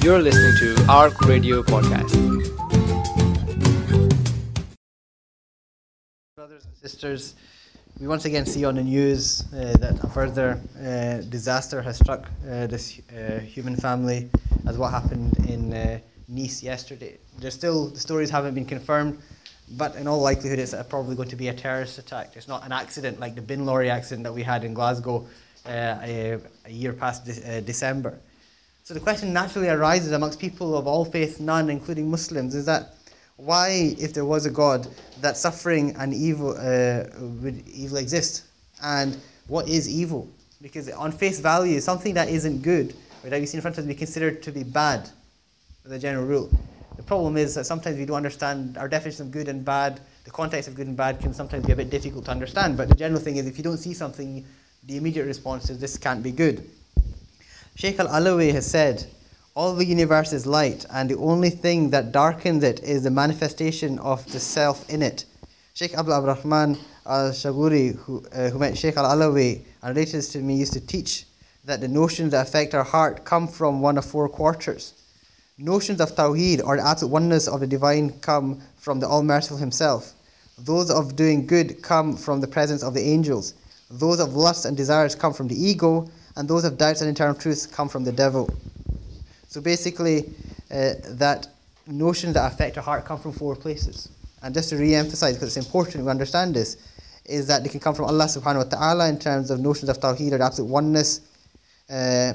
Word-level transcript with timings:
You're 0.00 0.22
listening 0.22 0.54
to 0.76 0.86
ARC 0.88 1.20
Radio 1.22 1.60
Podcast. 1.60 2.14
Brothers 6.36 6.64
and 6.66 6.76
sisters, 6.76 7.34
we 7.98 8.06
once 8.06 8.24
again 8.24 8.46
see 8.46 8.64
on 8.64 8.76
the 8.76 8.84
news 8.84 9.42
uh, 9.52 9.72
that 9.80 9.98
a 10.04 10.06
further 10.06 10.60
uh, 10.78 11.22
disaster 11.28 11.82
has 11.82 11.98
struck 11.98 12.30
uh, 12.48 12.68
this 12.68 13.00
uh, 13.10 13.40
human 13.40 13.74
family, 13.74 14.30
as 14.68 14.78
what 14.78 14.92
happened 14.92 15.36
in 15.48 15.74
uh, 15.74 15.98
Nice 16.28 16.62
yesterday. 16.62 17.18
There's 17.40 17.54
still 17.54 17.88
the 17.88 17.98
stories 17.98 18.30
haven't 18.30 18.54
been 18.54 18.66
confirmed, 18.66 19.18
but 19.72 19.96
in 19.96 20.06
all 20.06 20.20
likelihood, 20.20 20.60
it's 20.60 20.74
uh, 20.74 20.84
probably 20.84 21.16
going 21.16 21.28
to 21.30 21.36
be 21.36 21.48
a 21.48 21.54
terrorist 21.54 21.98
attack. 21.98 22.36
It's 22.36 22.46
not 22.46 22.64
an 22.64 22.70
accident 22.70 23.18
like 23.18 23.34
the 23.34 23.42
bin 23.42 23.66
lorry 23.66 23.90
accident 23.90 24.22
that 24.24 24.32
we 24.32 24.44
had 24.44 24.62
in 24.62 24.74
Glasgow 24.74 25.26
a, 25.66 26.38
a 26.64 26.70
year 26.70 26.92
past 26.92 27.24
de- 27.24 27.62
December. 27.62 28.20
So 28.88 28.94
the 28.94 29.00
question 29.00 29.34
naturally 29.34 29.68
arises 29.68 30.12
amongst 30.12 30.40
people 30.40 30.74
of 30.74 30.86
all 30.86 31.04
faiths, 31.04 31.40
none, 31.40 31.68
including 31.68 32.10
Muslims, 32.10 32.54
is 32.54 32.64
that 32.64 32.94
why, 33.36 33.94
if 33.98 34.14
there 34.14 34.24
was 34.24 34.46
a 34.46 34.50
God, 34.50 34.88
that 35.20 35.36
suffering 35.36 35.94
and 35.96 36.14
evil 36.14 36.56
uh, 36.56 37.04
would 37.42 37.68
evil 37.68 37.98
exist, 37.98 38.44
and 38.82 39.18
what 39.46 39.68
is 39.68 39.90
evil? 39.90 40.26
Because 40.62 40.88
on 40.88 41.12
face 41.12 41.38
value, 41.38 41.78
something 41.80 42.14
that 42.14 42.30
isn't 42.30 42.62
good, 42.62 42.94
or 43.22 43.28
that 43.28 43.38
we 43.38 43.44
see 43.44 43.58
in 43.58 43.60
front 43.60 43.76
of 43.76 43.84
us, 43.84 43.88
we 43.88 43.94
consider 43.94 44.30
to 44.30 44.50
be 44.50 44.62
bad, 44.62 45.10
as 45.84 45.92
a 45.92 45.98
general 45.98 46.24
rule. 46.24 46.50
The 46.96 47.02
problem 47.02 47.36
is 47.36 47.56
that 47.56 47.64
sometimes 47.64 47.98
we 47.98 48.06
don't 48.06 48.16
understand 48.16 48.78
our 48.78 48.88
definition 48.88 49.26
of 49.26 49.32
good 49.32 49.48
and 49.48 49.66
bad. 49.66 50.00
The 50.24 50.30
context 50.30 50.66
of 50.66 50.74
good 50.74 50.86
and 50.86 50.96
bad 50.96 51.20
can 51.20 51.34
sometimes 51.34 51.66
be 51.66 51.72
a 51.72 51.76
bit 51.76 51.90
difficult 51.90 52.24
to 52.24 52.30
understand. 52.30 52.78
But 52.78 52.88
the 52.88 52.94
general 52.94 53.20
thing 53.20 53.36
is, 53.36 53.46
if 53.46 53.58
you 53.58 53.64
don't 53.64 53.76
see 53.76 53.92
something, 53.92 54.46
the 54.86 54.96
immediate 54.96 55.26
response 55.26 55.68
is 55.68 55.78
this 55.78 55.98
can't 55.98 56.22
be 56.22 56.32
good. 56.32 56.66
Sheikh 57.78 58.00
Al 58.00 58.08
Alawi 58.08 58.52
has 58.54 58.68
said, 58.68 59.06
All 59.54 59.72
the 59.72 59.84
universe 59.84 60.32
is 60.32 60.48
light, 60.48 60.84
and 60.90 61.08
the 61.08 61.16
only 61.16 61.48
thing 61.48 61.90
that 61.90 62.10
darkens 62.10 62.64
it 62.64 62.80
is 62.80 63.04
the 63.04 63.10
manifestation 63.12 64.00
of 64.00 64.26
the 64.32 64.40
self 64.40 64.90
in 64.90 65.00
it. 65.00 65.24
Sheikh 65.74 65.96
Abdul 65.96 66.14
Abdurrahman 66.14 66.76
Al 67.06 67.30
Shaguri, 67.30 67.94
who, 67.94 68.24
uh, 68.32 68.50
who 68.50 68.58
met 68.58 68.76
Sheikh 68.76 68.96
Al 68.96 69.04
Alawi 69.04 69.62
and 69.80 69.96
related 69.96 70.22
to 70.22 70.38
me, 70.40 70.56
used 70.56 70.72
to 70.72 70.80
teach 70.80 71.26
that 71.66 71.80
the 71.80 71.86
notions 71.86 72.32
that 72.32 72.48
affect 72.48 72.74
our 72.74 72.82
heart 72.82 73.24
come 73.24 73.46
from 73.46 73.80
one 73.80 73.96
of 73.96 74.04
four 74.04 74.28
quarters. 74.28 74.94
Notions 75.56 76.00
of 76.00 76.16
Tawheed 76.16 76.60
or 76.64 76.78
the 76.78 76.84
absolute 76.84 77.12
oneness 77.12 77.46
of 77.46 77.60
the 77.60 77.68
divine 77.68 78.10
come 78.18 78.60
from 78.78 78.98
the 78.98 79.06
All 79.06 79.22
Merciful 79.22 79.58
Himself. 79.58 80.14
Those 80.58 80.90
of 80.90 81.14
doing 81.14 81.46
good 81.46 81.80
come 81.80 82.16
from 82.16 82.40
the 82.40 82.48
presence 82.48 82.82
of 82.82 82.94
the 82.94 83.02
angels. 83.02 83.54
Those 83.88 84.18
of 84.18 84.34
lust 84.34 84.64
and 84.64 84.76
desires 84.76 85.14
come 85.14 85.32
from 85.32 85.46
the 85.46 85.54
ego, 85.54 86.10
and 86.38 86.48
those 86.48 86.64
of 86.64 86.78
doubts 86.78 87.00
and 87.00 87.08
internal 87.08 87.34
truths 87.34 87.66
come 87.66 87.88
from 87.88 88.04
the 88.04 88.12
devil. 88.12 88.48
So 89.48 89.60
basically, 89.60 90.32
uh, 90.70 90.94
that 91.18 91.48
notions 91.88 92.34
that 92.34 92.52
affect 92.52 92.76
our 92.78 92.84
heart 92.84 93.04
come 93.04 93.18
from 93.18 93.32
four 93.32 93.56
places. 93.56 94.08
And 94.42 94.54
just 94.54 94.68
to 94.68 94.76
re-emphasize, 94.76 95.34
because 95.34 95.56
it's 95.56 95.66
important 95.66 96.04
we 96.04 96.10
understand 96.10 96.54
this, 96.54 96.76
is 97.24 97.48
that 97.48 97.64
they 97.64 97.68
can 97.68 97.80
come 97.80 97.94
from 97.94 98.04
Allah 98.04 98.26
subhanahu 98.26 98.70
wa 98.70 98.78
ta'ala 98.78 99.08
in 99.08 99.18
terms 99.18 99.50
of 99.50 99.58
notions 99.58 99.88
of 99.88 99.98
tawheed 99.98 100.32
or 100.32 100.40
absolute 100.40 100.68
oneness. 100.68 101.22
Uh, 101.90 102.34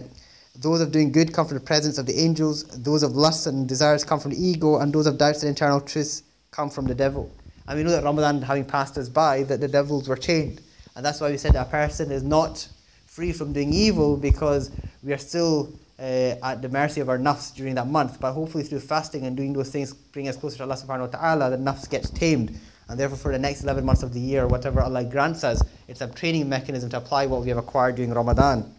those 0.59 0.81
of 0.81 0.91
doing 0.91 1.11
good 1.11 1.33
come 1.33 1.47
from 1.47 1.57
the 1.57 1.63
presence 1.63 1.97
of 1.97 2.05
the 2.05 2.19
angels. 2.19 2.65
Those 2.83 3.03
of 3.03 3.15
lust 3.15 3.47
and 3.47 3.69
desires 3.69 4.03
come 4.03 4.19
from 4.19 4.31
the 4.31 4.45
ego, 4.45 4.79
and 4.79 4.91
those 4.91 5.07
of 5.07 5.17
doubts 5.17 5.43
and 5.43 5.49
internal 5.49 5.79
truths 5.79 6.23
come 6.51 6.69
from 6.69 6.85
the 6.87 6.95
devil. 6.95 7.31
And 7.69 7.77
we 7.77 7.83
know 7.83 7.91
that 7.91 8.03
Ramadan 8.03 8.41
having 8.41 8.65
passed 8.65 8.97
us 8.97 9.07
by, 9.07 9.43
that 9.43 9.61
the 9.61 9.67
devils 9.69 10.09
were 10.09 10.17
chained. 10.17 10.59
And 10.95 11.05
that's 11.05 11.21
why 11.21 11.31
we 11.31 11.37
said 11.37 11.53
that 11.53 11.67
a 11.67 11.69
person 11.69 12.11
is 12.11 12.21
not 12.21 12.67
free 13.13 13.31
from 13.31 13.53
doing 13.53 13.71
evil 13.71 14.17
because 14.17 14.71
we 15.03 15.13
are 15.13 15.19
still 15.19 15.71
uh, 15.99 16.33
at 16.41 16.63
the 16.63 16.69
mercy 16.69 16.99
of 16.99 17.09
our 17.09 17.19
nafs 17.19 17.53
during 17.53 17.75
that 17.75 17.85
month. 17.85 18.19
But 18.19 18.33
hopefully 18.33 18.63
through 18.63 18.79
fasting 18.79 19.27
and 19.27 19.37
doing 19.37 19.53
those 19.53 19.69
things 19.69 19.93
bring 19.93 20.27
us 20.27 20.35
closer 20.35 20.57
to 20.57 20.63
Allah 20.63 20.77
subhanahu 20.77 21.13
wa 21.13 21.19
ta'ala, 21.19 21.49
the 21.51 21.57
nafs 21.57 21.87
gets 21.87 22.09
tamed. 22.09 22.57
And 22.89 22.99
therefore 22.99 23.17
for 23.17 23.31
the 23.31 23.37
next 23.37 23.61
11 23.61 23.85
months 23.85 24.01
of 24.01 24.13
the 24.13 24.19
year, 24.19 24.47
whatever 24.47 24.81
Allah 24.81 25.03
grants 25.03 25.43
us, 25.43 25.61
it's 25.87 26.01
a 26.01 26.07
training 26.07 26.49
mechanism 26.49 26.89
to 26.89 26.97
apply 26.97 27.27
what 27.27 27.41
we 27.43 27.49
have 27.49 27.59
acquired 27.59 27.97
during 27.97 28.11
Ramadan. 28.11 28.73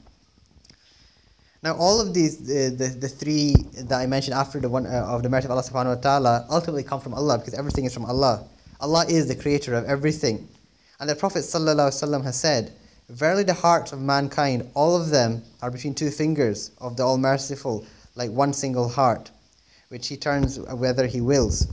Now, 1.62 1.76
all 1.76 2.00
of 2.00 2.12
these, 2.12 2.38
the, 2.38 2.74
the, 2.76 2.88
the 2.88 3.08
three 3.08 3.54
that 3.84 4.00
I 4.00 4.06
mentioned 4.06 4.34
after 4.34 4.58
the 4.58 4.68
one 4.68 4.84
uh, 4.84 5.06
of 5.06 5.22
the 5.22 5.30
merit 5.30 5.44
of 5.44 5.52
Allah 5.52 5.62
subhanahu 5.62 5.96
wa 5.96 6.02
ta'ala, 6.02 6.46
ultimately 6.50 6.82
come 6.82 7.00
from 7.00 7.14
Allah 7.14 7.38
because 7.38 7.54
everything 7.54 7.84
is 7.84 7.94
from 7.94 8.04
Allah. 8.04 8.44
Allah 8.80 9.06
is 9.08 9.28
the 9.28 9.36
creator 9.36 9.74
of 9.74 9.84
everything. 9.84 10.48
And 10.98 11.08
the 11.08 11.14
Prophet 11.14 11.38
sallallahu 11.38 12.24
has 12.24 12.38
said, 12.38 12.72
Verily 13.08 13.42
the 13.42 13.54
hearts 13.54 13.92
of 13.92 14.00
mankind, 14.00 14.70
all 14.74 14.96
of 14.96 15.10
them 15.10 15.42
are 15.60 15.70
between 15.70 15.94
two 15.94 16.10
fingers 16.10 16.70
of 16.78 16.96
the 16.96 17.02
All 17.02 17.18
Merciful, 17.18 17.84
like 18.14 18.30
one 18.30 18.52
single 18.52 18.88
heart, 18.88 19.30
which 19.88 20.08
he 20.08 20.16
turns 20.16 20.58
whether 20.58 21.06
he 21.06 21.20
wills. 21.20 21.66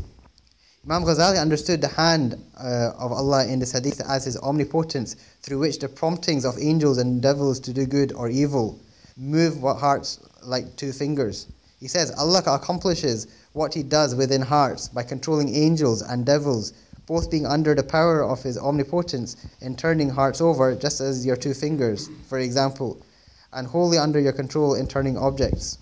Imam 0.83 1.03
Ghazali 1.03 1.39
understood 1.39 1.79
the 1.79 1.87
hand 1.87 2.33
uh, 2.57 2.91
of 2.97 3.11
Allah 3.11 3.45
in 3.45 3.59
this 3.59 3.71
hadith 3.71 4.01
as 4.01 4.25
his 4.25 4.35
omnipotence, 4.37 5.15
through 5.41 5.59
which 5.59 5.79
the 5.79 5.87
promptings 5.87 6.43
of 6.43 6.57
angels 6.59 6.97
and 6.97 7.21
devils 7.21 7.59
to 7.61 7.71
do 7.71 7.85
good 7.85 8.11
or 8.13 8.29
evil 8.29 8.79
move 9.15 9.61
what 9.61 9.77
hearts 9.77 10.19
like 10.43 10.75
two 10.75 10.91
fingers. 10.91 11.47
He 11.79 11.87
says, 11.87 12.11
Allah 12.11 12.43
accomplishes 12.45 13.27
what 13.53 13.73
He 13.73 13.83
does 13.83 14.15
within 14.15 14.41
hearts 14.41 14.87
by 14.87 15.03
controlling 15.03 15.53
angels 15.53 16.01
and 16.01 16.25
devils, 16.25 16.73
both 17.11 17.29
being 17.29 17.45
under 17.45 17.75
the 17.75 17.83
power 17.83 18.23
of 18.23 18.41
His 18.41 18.57
omnipotence 18.57 19.35
in 19.59 19.75
turning 19.75 20.09
hearts 20.09 20.39
over, 20.39 20.73
just 20.73 21.01
as 21.01 21.25
your 21.25 21.35
two 21.35 21.53
fingers, 21.53 22.09
for 22.29 22.39
example, 22.39 23.03
and 23.51 23.67
wholly 23.67 23.97
under 23.97 24.17
your 24.17 24.31
control 24.31 24.75
in 24.75 24.87
turning 24.87 25.17
objects. 25.17 25.77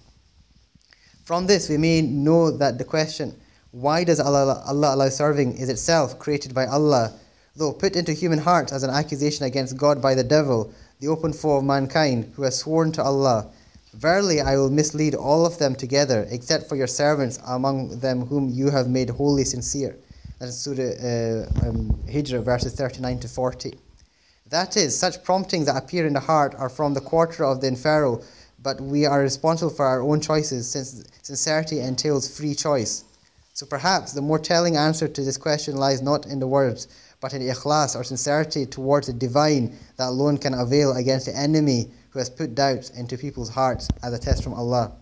From 1.25 1.45
this, 1.45 1.69
we 1.69 1.77
may 1.77 2.01
know 2.01 2.49
that 2.49 2.79
the 2.79 2.83
question, 2.83 3.39
why 3.69 4.03
does 4.03 4.19
Allah, 4.19 4.63
Allah 4.65 4.95
allow 4.95 5.09
serving, 5.09 5.55
is 5.55 5.69
itself 5.69 6.17
created 6.17 6.55
by 6.55 6.65
Allah, 6.65 7.13
though 7.55 7.73
put 7.73 7.95
into 7.95 8.13
human 8.13 8.39
hearts 8.39 8.73
as 8.73 8.81
an 8.81 8.89
accusation 8.89 9.45
against 9.45 9.77
God 9.77 10.01
by 10.01 10.15
the 10.15 10.23
devil, 10.23 10.73
the 10.99 11.09
open 11.09 11.31
foe 11.31 11.57
of 11.57 11.63
mankind, 11.63 12.33
who 12.35 12.41
has 12.41 12.57
sworn 12.57 12.91
to 12.93 13.03
Allah, 13.03 13.51
Verily 13.93 14.41
I 14.41 14.57
will 14.57 14.71
mislead 14.71 15.13
all 15.13 15.45
of 15.45 15.59
them 15.59 15.75
together, 15.75 16.25
except 16.31 16.67
for 16.67 16.75
your 16.75 16.87
servants 16.87 17.37
among 17.45 17.99
them 17.99 18.25
whom 18.25 18.49
you 18.49 18.71
have 18.71 18.89
made 18.89 19.11
wholly 19.11 19.45
sincere. 19.45 19.95
That 20.39 20.47
is 20.47 20.57
Surah 20.57 20.83
uh, 20.83 21.67
um, 21.67 21.99
Hijrah, 22.09 22.41
verses 22.41 22.73
39 22.73 23.19
to 23.19 23.27
40. 23.27 23.73
That 24.49 24.77
is, 24.77 24.97
such 24.97 25.21
promptings 25.21 25.65
that 25.65 25.75
appear 25.75 26.07
in 26.07 26.13
the 26.13 26.21
heart 26.21 26.55
are 26.55 26.69
from 26.69 26.93
the 26.93 27.01
quarter 27.01 27.43
of 27.43 27.59
the 27.59 27.67
infernal, 27.67 28.23
but 28.63 28.79
we 28.79 29.05
are 29.05 29.19
responsible 29.19 29.69
for 29.69 29.85
our 29.85 30.01
own 30.01 30.21
choices, 30.21 30.71
since 30.71 31.03
sincerity 31.23 31.81
entails 31.81 32.33
free 32.33 32.55
choice. 32.55 33.03
So 33.53 33.65
perhaps 33.65 34.13
the 34.13 34.21
more 34.21 34.39
telling 34.39 34.77
answer 34.77 35.09
to 35.09 35.23
this 35.25 35.35
question 35.35 35.75
lies 35.75 36.01
not 36.01 36.25
in 36.25 36.39
the 36.39 36.47
words, 36.47 36.87
but 37.19 37.33
in 37.33 37.41
ikhlas 37.41 37.99
or 37.99 38.05
sincerity 38.05 38.65
towards 38.65 39.07
the 39.07 39.13
divine 39.13 39.77
that 39.97 40.07
alone 40.07 40.37
can 40.37 40.53
avail 40.53 40.95
against 40.95 41.25
the 41.25 41.35
enemy 41.35 41.91
who 42.11 42.19
has 42.19 42.29
put 42.29 42.55
doubts 42.55 42.91
into 42.91 43.17
people's 43.17 43.49
hearts 43.49 43.89
as 44.03 44.13
a 44.13 44.17
test 44.17 44.41
from 44.41 44.53
Allah. 44.53 44.93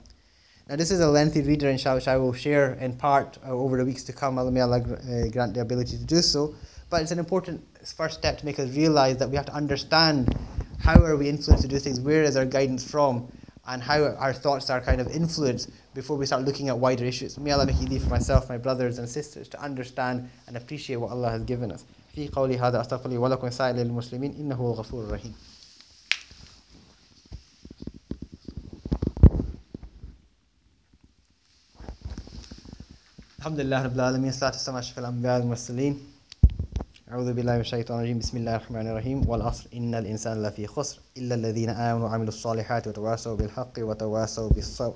Now, 0.68 0.76
this 0.76 0.90
is 0.90 1.00
a 1.00 1.08
lengthy 1.08 1.42
reader, 1.42 1.68
inshallah, 1.68 1.96
which 1.96 2.08
I 2.08 2.16
will 2.16 2.32
share 2.32 2.74
in 2.74 2.96
part 2.96 3.38
uh, 3.44 3.50
over 3.50 3.76
the 3.76 3.84
weeks 3.84 4.04
to 4.04 4.12
come. 4.12 4.36
May 4.54 4.60
Allah 4.60 4.80
uh, 4.80 5.28
grant 5.28 5.54
the 5.54 5.60
ability 5.60 5.98
to 5.98 6.04
do 6.04 6.22
so. 6.22 6.54
But 6.88 7.02
it's 7.02 7.10
an 7.10 7.18
important 7.18 7.62
first 7.84 8.18
step 8.18 8.38
to 8.38 8.44
make 8.44 8.58
us 8.58 8.74
realize 8.76 9.16
that 9.16 9.28
we 9.28 9.36
have 9.36 9.46
to 9.46 9.54
understand 9.54 10.34
how 10.78 11.02
are 11.02 11.16
we 11.16 11.28
influenced 11.28 11.62
to 11.62 11.68
do 11.68 11.78
things, 11.78 12.00
where 12.00 12.22
is 12.22 12.36
our 12.36 12.44
guidance 12.44 12.88
from, 12.88 13.28
and 13.66 13.82
how 13.82 14.04
our 14.16 14.32
thoughts 14.32 14.70
are 14.70 14.80
kind 14.80 15.00
of 15.00 15.08
influenced 15.08 15.70
before 15.94 16.16
we 16.16 16.26
start 16.26 16.44
looking 16.44 16.68
at 16.68 16.78
wider 16.78 17.04
issues. 17.04 17.38
May 17.38 17.52
Allah 17.52 17.66
make 17.66 17.80
it 17.80 17.90
easy 17.90 17.98
for 17.98 18.10
myself, 18.10 18.48
my 18.48 18.58
brothers 18.58 18.98
and 18.98 19.08
sisters, 19.08 19.48
to 19.48 19.60
understand 19.60 20.28
and 20.46 20.56
appreciate 20.56 20.96
what 20.96 21.10
Allah 21.10 21.30
has 21.30 21.42
given 21.44 21.70
us. 21.72 21.84
في 22.14 22.28
قولي 22.28 22.58
هذا 22.58 22.80
أستغفر 22.80 23.08
لي 23.08 23.18
ولكم 23.18 23.50
سائر 23.50 23.80
المسلمين 23.80 24.34
إنه 24.40 24.54
هو 24.54 24.72
الغفور 24.72 25.04
الرحيم 25.04 25.34
الحمد 33.46 33.60
لله 33.60 33.82
رب 33.82 33.94
العالمين 33.94 34.28
الصلاة 34.28 34.50
والسلام 34.50 34.76
على 34.76 34.84
أشرف 34.84 34.98
الأنبياء 34.98 35.40
والمرسلين 35.40 35.98
أعوذ 37.12 37.32
بالله 37.32 37.54
من 37.54 37.60
الشيطان 37.60 37.98
الرجيم 37.98 38.18
بسم 38.18 38.36
الله 38.36 38.56
الرحمن 38.56 38.86
الرحيم 38.88 39.28
والعصر 39.28 39.66
إن 39.74 39.94
الإنسان 39.94 40.42
لفي 40.42 40.66
خسر 40.66 40.98
إلا 41.16 41.34
الذين 41.34 41.70
آمنوا 41.70 42.08
وعملوا 42.08 42.28
الصالحات 42.28 42.88
وتواصوا 42.88 43.36
بالحق 43.36 43.72
وتواصوا 43.78 44.48
بالصبر 44.50 44.94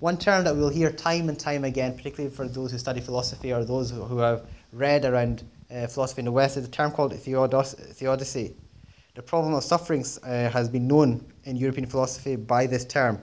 One 0.00 0.16
term 0.16 0.44
that 0.44 0.56
we'll 0.56 0.70
hear 0.70 0.90
time 0.90 1.28
and 1.28 1.38
time 1.38 1.64
again, 1.64 1.94
particularly 1.94 2.34
for 2.34 2.48
those 2.48 2.72
who 2.72 2.78
study 2.78 3.00
philosophy 3.02 3.52
or 3.52 3.64
those 3.64 3.90
who 3.90 4.16
have 4.18 4.46
read 4.72 5.04
around 5.04 5.42
uh, 5.70 5.86
philosophy 5.88 6.20
in 6.20 6.24
the 6.24 6.32
West, 6.32 6.56
is 6.56 6.64
a 6.64 6.70
term 6.70 6.90
called 6.90 7.12
theodos- 7.12 7.74
theodicy. 7.98 8.54
The 9.14 9.20
problem 9.22 9.52
of 9.52 9.62
suffering 9.62 10.02
uh, 10.22 10.48
has 10.48 10.70
been 10.70 10.88
known 10.88 11.22
in 11.44 11.56
European 11.56 11.86
philosophy 11.86 12.36
by 12.36 12.66
this 12.66 12.86
term. 12.86 13.20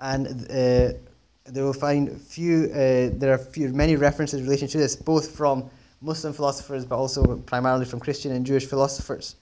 And 0.00 0.26
uh, 0.50 0.98
they 1.45 1.61
will 1.61 1.73
find 1.73 2.19
few, 2.21 2.65
uh, 2.71 3.09
there 3.13 3.33
are 3.33 3.37
few, 3.37 3.69
many 3.69 3.95
references 3.95 4.39
in 4.39 4.45
relation 4.45 4.67
to 4.69 4.77
this, 4.77 4.95
both 4.95 5.35
from 5.35 5.69
Muslim 6.01 6.33
philosophers 6.33 6.85
but 6.85 6.97
also 6.97 7.37
primarily 7.37 7.85
from 7.85 7.99
Christian 7.99 8.31
and 8.31 8.45
Jewish 8.45 8.65
philosophers. 8.65 9.35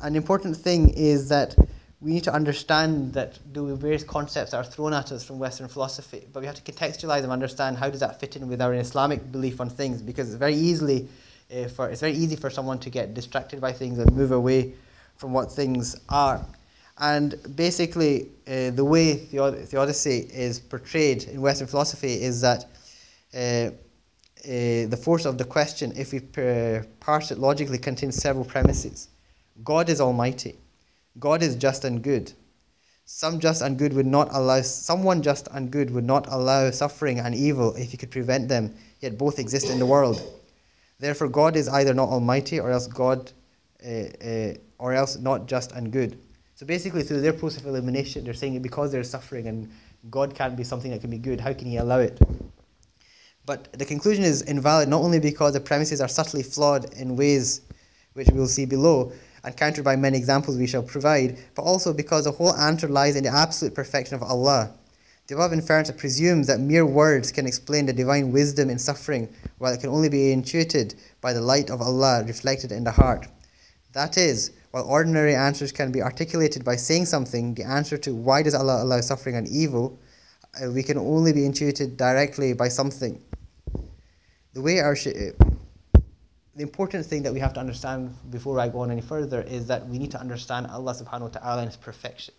An 0.00 0.14
important 0.14 0.56
thing 0.56 0.90
is 0.90 1.28
that 1.28 1.56
we 2.00 2.12
need 2.12 2.24
to 2.24 2.32
understand 2.32 3.14
that 3.14 3.38
are 3.56 3.74
various 3.74 4.04
concepts 4.04 4.50
that 4.50 4.58
are 4.58 4.64
thrown 4.64 4.92
at 4.92 5.10
us 5.12 5.24
from 5.24 5.38
Western 5.38 5.68
philosophy, 5.68 6.26
but 6.32 6.40
we 6.40 6.46
have 6.46 6.62
to 6.62 6.72
contextualize 6.72 7.22
them, 7.22 7.30
and 7.30 7.32
understand 7.32 7.78
how 7.78 7.88
does 7.88 8.00
that 8.00 8.20
fit 8.20 8.36
in 8.36 8.46
with 8.48 8.60
our 8.60 8.74
Islamic 8.74 9.32
belief 9.32 9.60
on 9.60 9.70
things, 9.70 10.02
because 10.02 10.28
it's 10.28 10.38
very 10.38 10.54
easily 10.54 11.08
uh, 11.54 11.68
for 11.68 11.88
it's 11.88 12.00
very 12.00 12.12
easy 12.12 12.36
for 12.36 12.50
someone 12.50 12.78
to 12.80 12.90
get 12.90 13.14
distracted 13.14 13.60
by 13.60 13.72
things 13.72 13.98
and 13.98 14.14
move 14.14 14.32
away 14.32 14.74
from 15.16 15.32
what 15.32 15.50
things 15.50 15.98
are. 16.08 16.44
And 16.98 17.34
basically, 17.56 18.30
uh, 18.46 18.70
the 18.70 18.84
way 18.84 19.16
theodicy 19.16 20.30
is 20.32 20.58
portrayed 20.58 21.24
in 21.24 21.40
Western 21.40 21.66
philosophy 21.66 22.22
is 22.22 22.40
that 22.40 22.64
uh, 23.34 23.38
uh, 23.38 24.86
the 24.88 24.98
force 25.02 25.26
of 25.26 25.36
the 25.36 25.44
question, 25.44 25.92
if 25.96 26.12
we 26.12 26.20
parse 27.00 27.30
it 27.30 27.38
logically, 27.38 27.78
contains 27.78 28.16
several 28.16 28.44
premises. 28.44 29.08
God 29.62 29.88
is 29.88 30.00
almighty. 30.00 30.56
God 31.18 31.42
is 31.42 31.54
just 31.56 31.84
and 31.84 32.02
good. 32.02 32.32
Some 33.04 33.40
just 33.40 33.62
and 33.62 33.78
good 33.78 33.92
would 33.92 34.06
not 34.06 34.28
allow 34.32 34.60
someone 34.62 35.22
just 35.22 35.48
and 35.52 35.70
good 35.70 35.90
would 35.90 36.04
not 36.04 36.26
allow 36.28 36.70
suffering 36.70 37.20
and 37.20 37.34
evil 37.34 37.74
if 37.74 37.90
he 37.90 37.96
could 37.96 38.10
prevent 38.10 38.48
them, 38.48 38.74
yet 39.00 39.16
both 39.16 39.38
exist 39.38 39.68
in 39.70 39.78
the 39.78 39.86
world. 39.86 40.20
Therefore 40.98 41.28
God 41.28 41.56
is 41.56 41.68
either 41.68 41.94
not 41.94 42.08
almighty 42.08 42.58
or 42.58 42.70
else 42.70 42.86
God 42.86 43.32
uh, 43.84 43.90
uh, 43.90 44.54
or 44.78 44.92
else 44.94 45.16
not 45.18 45.46
just 45.46 45.72
and 45.72 45.92
good. 45.92 46.18
So 46.56 46.64
basically 46.64 47.02
through 47.02 47.20
their 47.20 47.34
process 47.34 47.60
of 47.60 47.68
elimination 47.68 48.24
they're 48.24 48.34
saying 48.34 48.60
because 48.62 48.90
there's 48.90 49.10
suffering 49.10 49.46
and 49.46 49.70
God 50.10 50.34
can't 50.34 50.56
be 50.56 50.64
something 50.64 50.90
that 50.90 51.02
can 51.02 51.10
be 51.10 51.18
good, 51.18 51.38
how 51.38 51.52
can 51.52 51.66
he 51.66 51.76
allow 51.76 51.98
it? 51.98 52.18
But 53.44 53.72
the 53.74 53.84
conclusion 53.84 54.24
is 54.24 54.40
invalid 54.42 54.88
not 54.88 55.02
only 55.02 55.20
because 55.20 55.52
the 55.52 55.60
premises 55.60 56.00
are 56.00 56.08
subtly 56.08 56.42
flawed 56.42 56.92
in 56.94 57.14
ways 57.14 57.60
which 58.14 58.28
we 58.30 58.38
will 58.38 58.48
see 58.48 58.64
below, 58.64 59.12
and 59.44 59.56
countered 59.56 59.84
by 59.84 59.94
many 59.94 60.16
examples 60.16 60.56
we 60.56 60.66
shall 60.66 60.82
provide, 60.82 61.38
but 61.54 61.62
also 61.62 61.92
because 61.92 62.24
the 62.24 62.32
whole 62.32 62.54
answer 62.54 62.88
lies 62.88 63.14
in 63.14 63.22
the 63.22 63.30
absolute 63.30 63.74
perfection 63.74 64.14
of 64.16 64.22
Allah. 64.22 64.72
The 65.26 65.34
above 65.34 65.52
inference 65.52 65.90
presumes 65.90 66.46
that 66.46 66.58
mere 66.58 66.86
words 66.86 67.30
can 67.30 67.46
explain 67.46 67.84
the 67.84 67.92
divine 67.92 68.32
wisdom 68.32 68.70
in 68.70 68.78
suffering, 68.78 69.28
while 69.58 69.74
it 69.74 69.80
can 69.80 69.90
only 69.90 70.08
be 70.08 70.32
intuited 70.32 70.94
by 71.20 71.34
the 71.34 71.42
light 71.42 71.68
of 71.68 71.82
Allah 71.82 72.24
reflected 72.24 72.72
in 72.72 72.84
the 72.84 72.90
heart. 72.90 73.28
That 73.92 74.16
is, 74.16 74.52
while 74.76 74.84
ordinary 74.84 75.34
answers 75.34 75.72
can 75.72 75.90
be 75.90 76.02
articulated 76.02 76.62
by 76.62 76.76
saying 76.76 77.06
something, 77.06 77.54
the 77.54 77.62
answer 77.62 77.96
to 77.96 78.14
why 78.14 78.42
does 78.42 78.54
Allah 78.54 78.82
allow 78.82 79.00
suffering 79.00 79.34
and 79.34 79.48
evil, 79.48 79.98
uh, 80.62 80.70
we 80.70 80.82
can 80.82 80.98
only 80.98 81.32
be 81.32 81.46
intuited 81.46 81.96
directly 81.96 82.52
by 82.52 82.68
something. 82.68 83.18
The 84.52 84.60
way 84.60 84.80
our 84.80 84.94
sh- 84.94 85.32
the 86.56 86.62
important 86.62 87.06
thing 87.06 87.22
that 87.22 87.32
we 87.32 87.40
have 87.40 87.54
to 87.54 87.60
understand 87.60 88.14
before 88.30 88.60
I 88.60 88.68
go 88.68 88.80
on 88.80 88.90
any 88.90 89.00
further 89.00 89.40
is 89.40 89.66
that 89.68 89.88
we 89.88 89.98
need 89.98 90.10
to 90.10 90.20
understand 90.20 90.66
Allah 90.66 90.92
subhanahu 90.92 91.32
wa 91.32 91.40
ta'ala 91.40 91.62
and 91.62 91.70
His 91.70 91.78
perfection. 91.78 92.34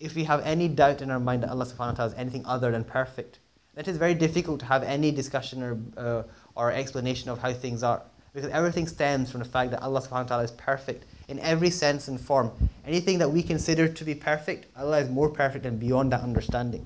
If 0.00 0.14
we 0.14 0.24
have 0.24 0.40
any 0.40 0.68
doubt 0.68 1.02
in 1.02 1.10
our 1.10 1.20
mind 1.20 1.42
that 1.42 1.50
Allah 1.50 1.66
subhanahu 1.66 1.92
wa 1.92 1.96
ta'ala 1.96 2.12
is 2.12 2.18
anything 2.18 2.46
other 2.46 2.70
than 2.70 2.84
perfect, 2.84 3.40
that 3.74 3.88
is 3.88 3.98
very 3.98 4.14
difficult 4.14 4.60
to 4.60 4.66
have 4.66 4.84
any 4.84 5.10
discussion 5.10 5.62
or, 5.62 5.76
uh, 5.98 6.22
or 6.54 6.72
explanation 6.72 7.28
of 7.28 7.40
how 7.40 7.52
things 7.52 7.82
are. 7.82 8.00
Because 8.34 8.50
everything 8.50 8.88
stems 8.88 9.30
from 9.30 9.38
the 9.38 9.48
fact 9.48 9.70
that 9.70 9.80
Allah 9.80 10.00
subhanahu 10.00 10.10
wa 10.10 10.22
ta'ala 10.24 10.42
is 10.42 10.50
perfect 10.50 11.04
in 11.28 11.38
every 11.38 11.70
sense 11.70 12.08
and 12.08 12.20
form. 12.20 12.50
Anything 12.84 13.18
that 13.18 13.30
we 13.30 13.44
consider 13.44 13.86
to 13.86 14.04
be 14.04 14.14
perfect, 14.14 14.66
Allah 14.76 14.98
is 14.98 15.08
more 15.08 15.28
perfect 15.30 15.64
and 15.64 15.78
beyond 15.78 16.10
that 16.12 16.20
understanding. 16.20 16.84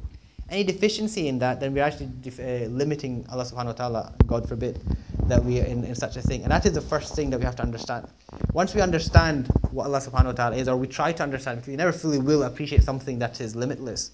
Any 0.51 0.63
deficiency 0.65 1.27
in 1.27 1.39
that, 1.39 1.59
then 1.61 1.73
we're 1.73 1.85
actually 1.85 2.11
def- 2.21 2.39
uh, 2.39 2.69
limiting 2.71 3.25
Allah 3.31 3.45
subhanahu 3.45 3.67
wa 3.67 3.73
ta'ala, 3.73 4.13
God 4.27 4.47
forbid 4.47 4.81
that 5.27 5.43
we 5.43 5.61
are 5.61 5.65
in, 5.65 5.85
in 5.85 5.95
such 5.95 6.17
a 6.17 6.23
thing. 6.23 6.43
And 6.43 6.51
that 6.51 6.67
is 6.67 6.73
the 6.73 6.81
first 6.83 7.15
thing 7.15 7.31
that 7.31 7.39
we 7.39 7.45
have 7.45 7.57
to 7.57 7.63
understand. 7.63 8.09
Once 8.53 8.75
we 8.75 8.83
understand 8.83 9.49
what 9.71 9.87
Allah 9.87 10.01
subhanahu 10.01 10.27
wa 10.27 10.33
ta'ala 10.33 10.57
is, 10.57 10.69
or 10.69 10.77
we 10.77 10.87
try 10.87 11.13
to 11.13 11.23
understand, 11.23 11.59
because 11.59 11.69
we 11.69 11.77
never 11.77 11.93
fully 11.93 12.19
will 12.19 12.43
appreciate 12.43 12.83
something 12.83 13.19
that 13.21 13.41
is 13.41 13.57
limitless, 13.57 14.11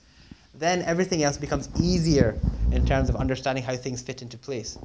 then 0.59 0.83
everything 0.83 1.23
else 1.23 1.37
becomes 1.37 1.69
easier 1.81 2.39
in 2.73 2.87
terms 2.87 3.09
of 3.09 3.17
understanding 3.17 3.65
how 3.65 3.77
things 3.77 4.03
fit 4.03 4.23
into 4.23 4.39
place. 4.39 4.79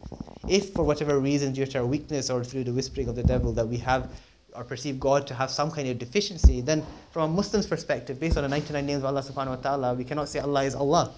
If 0.47 0.73
for 0.73 0.83
whatever 0.83 1.19
reason, 1.19 1.53
due 1.53 1.65
to 1.65 1.79
our 1.79 1.85
weakness 1.85 2.29
or 2.29 2.43
through 2.43 2.63
the 2.63 2.73
whispering 2.73 3.07
of 3.07 3.15
the 3.15 3.23
devil, 3.23 3.51
that 3.53 3.67
we 3.67 3.77
have 3.77 4.11
or 4.55 4.63
perceive 4.63 4.99
God 4.99 5.27
to 5.27 5.33
have 5.33 5.51
some 5.51 5.69
kind 5.69 5.87
of 5.87 5.99
deficiency, 5.99 6.61
then 6.61 6.83
from 7.11 7.31
a 7.31 7.33
Muslim's 7.33 7.67
perspective, 7.67 8.19
based 8.19 8.35
on 8.35 8.43
the 8.43 8.49
99 8.49 8.85
names 8.85 8.99
of 8.99 9.05
Allah 9.05 9.21
subhanahu 9.21 9.49
wa 9.49 9.55
ta'ala, 9.55 9.93
we 9.93 10.03
cannot 10.03 10.27
say 10.27 10.39
Allah 10.39 10.63
is 10.63 10.75
Allah. 10.75 11.13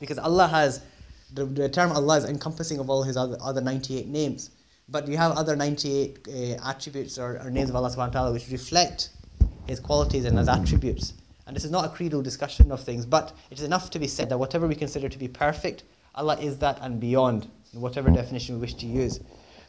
Because 0.00 0.18
Allah 0.18 0.48
has 0.48 0.82
the, 1.32 1.44
the 1.44 1.68
term 1.68 1.92
Allah 1.92 2.18
is 2.18 2.24
encompassing 2.24 2.78
of 2.78 2.90
all 2.90 3.02
his 3.02 3.16
other, 3.16 3.36
other 3.40 3.60
98 3.60 4.08
names. 4.08 4.50
But 4.88 5.08
you 5.08 5.16
have 5.16 5.32
other 5.32 5.56
98 5.56 6.28
uh, 6.28 6.68
attributes 6.68 7.18
or, 7.18 7.40
or, 7.42 7.50
names 7.50 7.70
of 7.70 7.76
Allah 7.76 7.90
subhanahu 7.90 7.96
wa 7.96 8.06
ta'ala 8.08 8.32
which 8.32 8.48
reflect 8.50 9.10
his 9.66 9.80
qualities 9.80 10.24
and 10.24 10.38
his 10.38 10.48
attributes. 10.48 11.14
And 11.47 11.55
this 11.55 11.65
is 11.65 11.71
not 11.71 11.85
a 11.85 11.89
creedal 11.89 12.21
discussion 12.21 12.71
of 12.71 12.81
things, 12.81 13.05
but 13.05 13.33
it 13.49 13.57
is 13.57 13.63
enough 13.63 13.89
to 13.91 13.99
be 13.99 14.07
said 14.07 14.29
that 14.29 14.37
whatever 14.37 14.67
we 14.67 14.75
consider 14.75 15.09
to 15.09 15.17
be 15.17 15.27
perfect, 15.27 15.83
Allah 16.15 16.37
is 16.39 16.57
that 16.59 16.79
and 16.81 16.99
beyond, 16.99 17.49
in 17.73 17.81
whatever 17.81 18.09
definition 18.09 18.55
we 18.55 18.61
wish 18.61 18.75
to 18.75 18.85
use. 18.85 19.19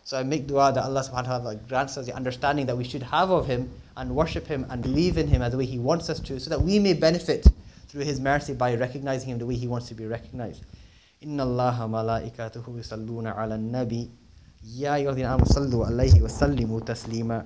So 0.04 0.18
I 0.18 0.22
make 0.24 0.46
dua 0.46 0.72
that 0.72 0.82
Allah 0.82 1.00
subhanahu 1.00 1.14
wa 1.14 1.38
ta'ala 1.38 1.56
grants 1.56 1.96
us 1.96 2.06
the 2.06 2.14
understanding 2.14 2.66
that 2.66 2.76
we 2.76 2.84
should 2.84 3.02
have 3.04 3.30
of 3.30 3.46
Him 3.46 3.70
and 3.96 4.14
worship 4.14 4.46
Him 4.46 4.66
and 4.68 4.82
believe 4.82 5.16
in 5.16 5.28
Him 5.28 5.42
as 5.42 5.52
the 5.52 5.58
way 5.58 5.66
He 5.66 5.78
wants 5.78 6.10
us 6.10 6.18
to, 6.20 6.40
so 6.40 6.50
that 6.50 6.60
we 6.60 6.78
may 6.78 6.92
benefit 6.94 7.46
through 7.88 8.02
His 8.04 8.20
mercy 8.20 8.54
by 8.54 8.74
recognizing 8.74 9.30
Him 9.30 9.38
the 9.38 9.46
way 9.46 9.54
He 9.54 9.68
wants 9.68 9.88
to 9.88 9.94
be 9.94 10.06
recognized. 10.06 10.64
إن 11.22 11.40
الله 11.40 11.86
ملائكته 11.86 12.64
يصلون 12.66 13.26
على 13.26 13.54
النبي 13.54 14.10
يا 14.76 14.94
أيها 14.94 15.10
الذين 15.10 15.26
آمنوا 15.26 15.46
صلوا 15.46 15.86
عليه 15.86 16.22
وسلموا 16.22 16.80
تسليما 16.80 17.45